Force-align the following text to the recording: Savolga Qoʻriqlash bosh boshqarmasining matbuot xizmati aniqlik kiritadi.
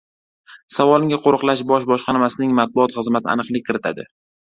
Savolga 0.77 1.19
Qoʻriqlash 1.27 1.63
bosh 1.73 1.87
boshqarmasining 1.93 2.59
matbuot 2.63 2.99
xizmati 2.99 3.35
aniqlik 3.39 3.71
kiritadi. 3.73 4.13